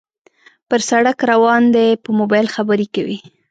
[0.69, 3.17] پر سړک روان دى په موبایل خبرې کوي